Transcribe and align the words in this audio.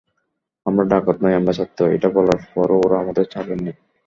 আমরা 0.65 0.83
ডাকাত 0.91 1.17
নই, 1.23 1.33
আমরা 1.35 1.53
ছাত্র, 1.57 1.79
এটা 1.95 2.07
বলার 2.15 2.39
পরও 2.53 2.77
ওঁরা 2.83 2.97
আমাদের 3.03 3.25
ছাড়েননি। 3.33 3.71